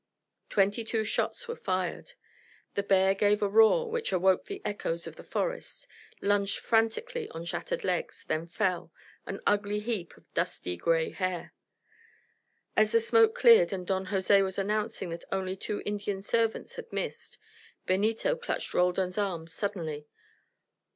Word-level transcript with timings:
Twenty 0.49 0.83
two 0.83 1.03
shots 1.03 1.47
were 1.47 1.55
fired. 1.55 2.13
The 2.73 2.81
bear 2.81 3.13
gave 3.13 3.43
a 3.43 3.47
roar 3.47 3.91
which 3.91 4.11
awoke 4.11 4.45
the 4.45 4.59
echoes 4.65 5.05
of 5.05 5.15
the 5.15 5.23
forest, 5.23 5.85
lunged 6.21 6.57
frantically 6.57 7.29
on 7.29 7.45
shattered 7.45 7.83
legs, 7.83 8.25
then 8.27 8.47
fell, 8.47 8.91
an 9.27 9.41
ugly 9.45 9.77
heap 9.79 10.17
of 10.17 10.23
dusty 10.33 10.75
grey 10.75 11.11
hair. 11.11 11.53
As 12.75 12.91
the 12.93 12.99
smoke 12.99 13.35
cleared 13.35 13.71
and 13.71 13.85
Don 13.85 14.05
Jose 14.05 14.41
was 14.41 14.57
announcing 14.57 15.11
that 15.11 15.23
only 15.31 15.55
two 15.55 15.83
Indian 15.85 16.23
servants 16.23 16.77
had 16.77 16.91
missed, 16.91 17.37
Benito 17.85 18.35
clutched 18.35 18.73
Roldan's 18.73 19.19
arm 19.19 19.47
suddenly. 19.47 20.07